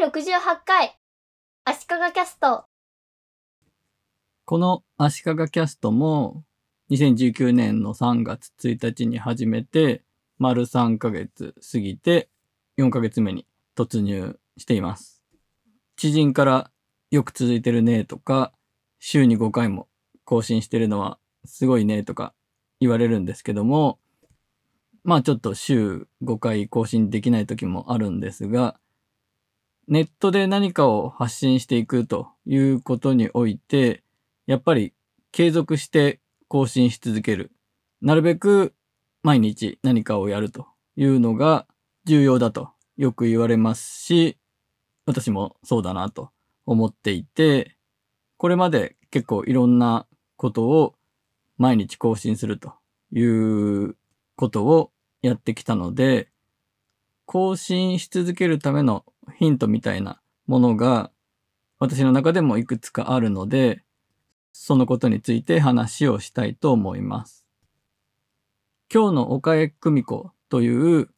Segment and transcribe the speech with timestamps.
[0.00, 0.98] 68回、
[1.66, 2.64] 足利キャスト。
[4.46, 6.42] この足利キャストも
[6.90, 10.02] 2019年の3月1日に始めて
[10.38, 12.30] 丸3ヶ月過ぎて
[12.78, 15.22] 4ヶ月目に突入しています。
[15.96, 16.70] 知人から
[17.10, 18.54] よく続いてるねとか
[19.00, 19.86] 週に5回も
[20.24, 22.32] 更新してるのはすごいねとか
[22.80, 23.98] 言われるんですけども
[25.04, 28.80] まあちょっと週5回更新できない時もあるんですが
[29.90, 34.04] ネットで何かを発信していくということにおいて
[34.46, 34.94] やっぱり
[35.32, 37.50] 継続して更新し続ける。
[38.00, 38.72] なるべく
[39.24, 41.66] 毎日何かをやるというのが
[42.04, 44.38] 重要だとよく言われますし、
[45.06, 46.30] 私もそうだなと
[46.66, 47.76] 思っていて、
[48.36, 50.94] これまで結構いろんなことを
[51.58, 52.74] 毎日更新すると
[53.10, 53.96] いう
[54.36, 56.28] ことをやってきたので、
[57.26, 59.04] 更新し続けるための
[59.38, 61.10] ヒントみたいなものが
[61.78, 63.82] 私の中でもいくつかあるので、
[64.52, 67.46] そのことについて話をしたいと思います。
[68.92, 71.08] 今日の岡江久美子という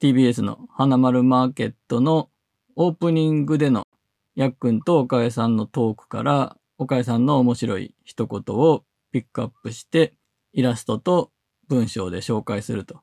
[0.00, 2.30] TBS の花丸マーケットの
[2.76, 3.86] オープニングでの
[4.34, 10.14] やっくんと岡江さんのトークから岡江さんの面白い一言をピックアップして
[10.52, 11.30] イラストと
[11.68, 13.00] 文章で紹介すると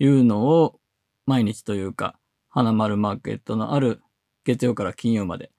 [0.00, 0.80] いうのを
[1.26, 2.18] 毎日というか
[2.52, 4.00] 花丸マーケットのある
[4.44, 5.50] 月曜から金曜まで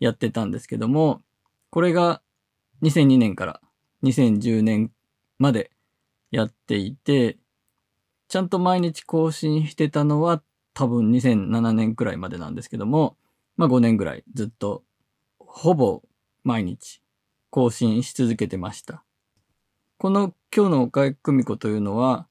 [0.00, 1.22] やってたんですけども
[1.70, 2.20] これが
[2.82, 3.60] 2002年から
[4.04, 4.90] 2010年
[5.38, 5.70] まで
[6.30, 7.38] やっていて、
[8.28, 10.42] ちゃんと毎日更新してたのは
[10.74, 13.16] 多分2007年くらいまでなんですけども、
[13.56, 14.82] まあ5年ぐらいずっと
[15.38, 16.02] ほぼ
[16.42, 17.00] 毎日
[17.50, 19.04] 更新し続けてました。
[19.98, 22.28] この今日の岡井久美子というのは、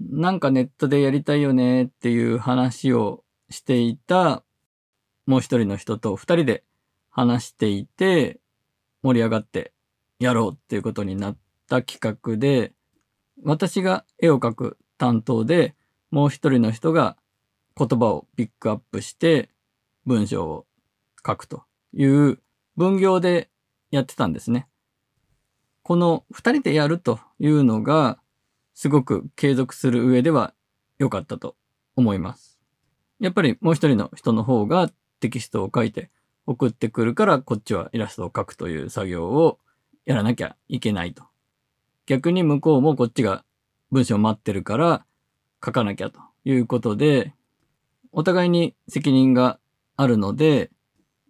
[0.00, 4.44] なんかネットでやりたいよねっていう話をしていた
[5.26, 6.64] もう一人の人と二人で
[7.10, 8.40] 話していて、
[9.02, 9.72] 盛り上がって
[10.18, 11.36] やろうっていうことになっ
[11.68, 12.72] た企画で、
[13.42, 15.74] 私が絵を描く担当で、
[16.10, 17.16] もう一人の人が
[17.76, 19.50] 言葉をピックアップして
[20.06, 20.66] 文章を
[21.26, 22.38] 書くという
[22.76, 23.50] 分業で
[23.90, 24.68] やってたんですね。
[25.82, 28.18] この二人でやるというのが
[28.74, 30.54] すごく継続する上では
[30.98, 31.56] 良かったと
[31.96, 32.53] 思います。
[33.20, 36.10] やっぱりもう一人の人の方がテキストを書いて
[36.46, 39.58] 送ってくるからこっちはイラストを描くという作業を
[40.04, 41.24] やらなきゃいけないと。
[42.06, 43.44] 逆に向こうもこっちが
[43.90, 45.06] 文章を待ってるから
[45.64, 47.32] 書かなきゃということで、
[48.12, 49.58] お互いに責任が
[49.96, 50.70] あるので、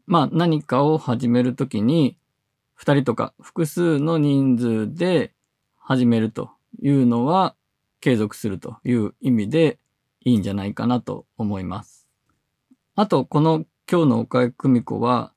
[0.07, 2.17] まあ何かを始めるときに、
[2.75, 5.33] 二人とか複数の人数で
[5.79, 6.51] 始めると
[6.83, 7.55] いうのは
[8.01, 9.79] 継続するという意味で
[10.25, 12.09] いいんじゃないかなと思います。
[12.97, 15.33] あと、この今日の岡井久美子は、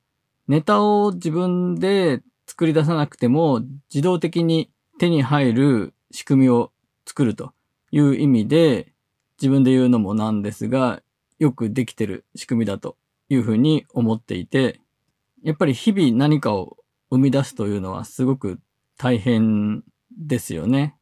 [0.48, 3.60] ネタを自分で作り出さなくても
[3.92, 6.72] 自動的に手に入る仕組みを
[7.06, 7.52] 作ると
[7.92, 8.92] いう意味で
[9.40, 11.02] 自分で言うのもなんですが
[11.38, 12.96] よくできてる仕組みだと
[13.28, 14.80] いうふうに思っていて
[15.44, 16.78] やっぱり日々何かを
[17.10, 18.58] 生み出すというのはすごく
[18.96, 19.84] 大変
[20.18, 20.96] ですよね。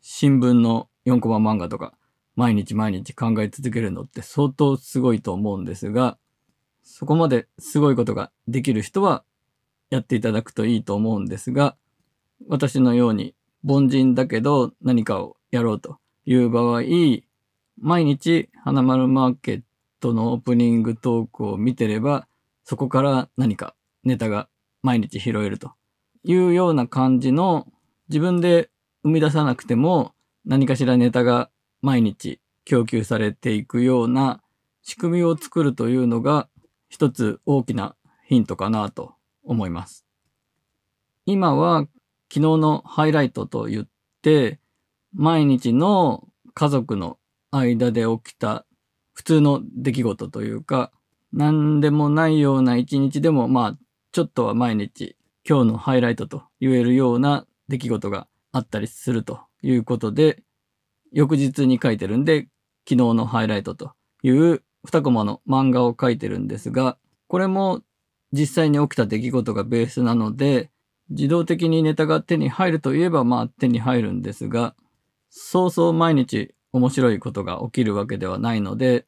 [0.00, 1.94] 新聞の4コマ漫画とか
[2.36, 6.18] 毎日毎日考え続けるのって相当すごいと思うんですが
[6.84, 9.24] そこまですごいことができる人は
[9.90, 11.76] やっていただくといいと思うんですが、
[12.48, 13.34] 私のように
[13.66, 16.82] 凡人だけど何かをやろうという場合、
[17.80, 19.62] 毎日花丸マーケッ
[20.00, 22.26] トのオープニングトークを見てれば、
[22.64, 23.74] そこから何か
[24.04, 24.48] ネタが
[24.82, 25.72] 毎日拾えると
[26.22, 27.66] いうような感じの
[28.08, 28.68] 自分で
[29.04, 30.12] 生み出さなくても
[30.44, 31.50] 何かしらネタが
[31.84, 34.40] 毎日供給されていくような
[34.82, 36.48] 仕組みを作るというのが
[36.88, 37.94] 一つ大きな
[38.26, 40.06] ヒントかなと思います。
[41.26, 41.80] 今は
[42.32, 43.88] 昨日のハイライトと言っ
[44.22, 44.60] て、
[45.12, 47.18] 毎日の家族の
[47.50, 48.64] 間で起きた
[49.12, 50.90] 普通の出来事というか、
[51.34, 53.78] 何でもないような一日でも、まあ、
[54.10, 55.16] ちょっとは毎日
[55.46, 60.43] 今日のハイライトと言えるような出来事があったりするということで、
[61.14, 62.48] 翌日に書いてるんで、
[62.86, 67.80] 昨日のハイライトという2コマの漫画を書いてるんですが、これも
[68.32, 70.70] 実際に起きた出来事がベースなので、
[71.10, 74.74] 自動的にネタが手に入るといえばまあ手に入るんですが、
[75.30, 79.06] そうそう毎日面白いことが起きるわけではないので、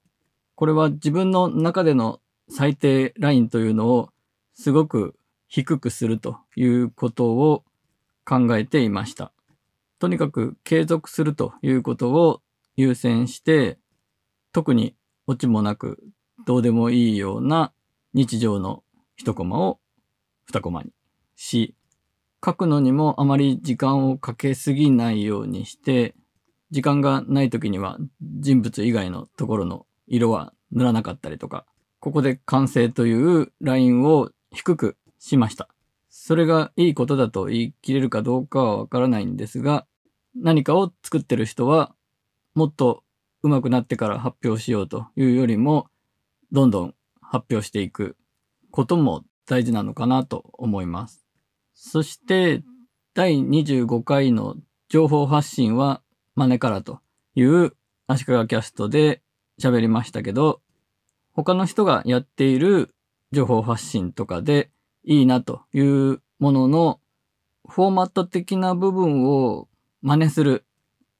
[0.54, 4.10] これは自分の中での最低ラインというのを
[4.54, 5.16] すごく
[5.48, 7.64] 低くするということを
[8.24, 9.32] 考えていました。
[10.06, 12.40] とにかく継続するということを
[12.76, 13.76] 優先して、
[14.52, 14.94] 特に
[15.26, 15.98] オチもなく
[16.46, 17.72] どうでもいいような
[18.14, 18.84] 日常の
[19.16, 19.80] 一コマを
[20.46, 20.92] 二コマに
[21.34, 21.74] し、
[22.44, 26.14] 書くのにもあまり時間をかけすぎないようにして、
[26.70, 31.66] 時間がない時には人物以外のところの色は塗らなかったりとか、
[31.98, 35.68] ここで完成というラインを低くしました。
[36.08, 39.86] それがいいことだと言い切れるかどうかはわからないんですが、
[40.42, 41.94] 何かを作ってる人は
[42.54, 43.02] もっと
[43.42, 45.88] 上手くなってから発表しようというよりも、
[46.52, 48.16] どんどん発表していく
[48.70, 51.24] ことも大事なのかなと思います。
[51.74, 52.62] そして、
[53.14, 54.56] 第25回の
[54.88, 56.02] 情報発信は
[56.34, 57.00] 真似からと
[57.34, 59.22] いう足利キャストで
[59.60, 60.60] 喋りましたけど、
[61.32, 62.94] 他の人がやっている
[63.32, 64.70] 情報発信とかで
[65.04, 67.00] いいなというものの
[67.68, 69.68] フォーマット的な部分を
[70.06, 70.64] 真似する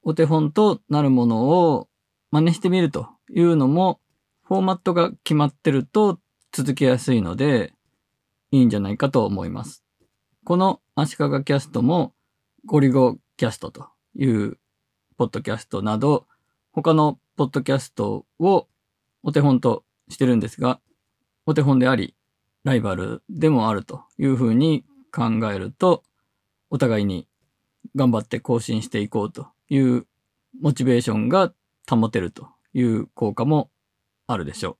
[0.01, 1.89] お手本となるものを
[2.31, 3.99] 真似してみるというのも
[4.45, 6.21] フォーマットが決まってると
[6.53, 7.73] 続けやすいので
[8.49, 9.83] いいんじゃないかと思います。
[10.45, 12.13] この足利キャストも
[12.65, 14.57] ゴリゴキャストという
[15.17, 16.25] ポッドキャストなど
[16.71, 18.69] 他のポッドキャストを
[19.21, 20.79] お手本としてるんですが
[21.45, 22.15] お手本であり
[22.63, 26.03] ライバルでもあるというふうに考えると
[26.69, 27.27] お互いに
[27.97, 30.07] 頑張って更新していこうという
[30.61, 31.51] モチベーションが
[31.89, 33.69] 保てるという効果も
[34.27, 34.77] あるでしょう。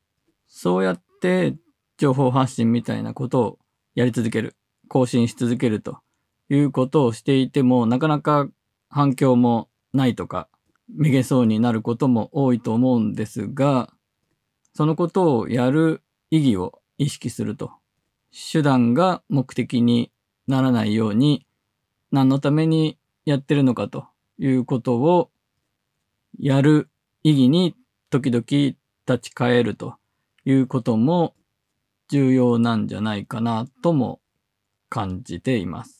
[0.47, 1.55] そうやって
[1.97, 3.59] 情報発信みたいなことを
[3.95, 4.55] やり続ける、
[4.87, 5.99] 更新し続けると
[6.49, 8.47] いうことをしていても、なかなか
[8.89, 10.47] 反響もないとか、
[10.87, 13.91] めげそうになることも多いと思うんですが、
[14.73, 17.71] そのことをやる意義を意識すると、
[18.51, 20.11] 手段が目的に
[20.47, 21.45] ならないように、
[22.11, 24.07] 何のためにやってるのかと
[24.39, 25.29] いうことを
[26.39, 26.89] やる
[27.23, 27.75] 意義に
[28.09, 28.77] 時々立
[29.21, 29.97] ち返ると
[30.45, 31.35] いうことも
[32.07, 34.21] 重要なんじゃないかなとも
[34.87, 35.96] 感じています。